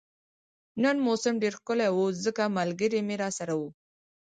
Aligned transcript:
نن 0.83 0.95
موسم 1.07 1.33
ډیر 1.43 1.53
ښکلی 1.59 1.87
وو 1.93 2.05
ځکه 2.25 2.43
ملګري 2.57 2.99
مې 3.07 3.15
راسره 3.23 3.53
وو 3.59 3.69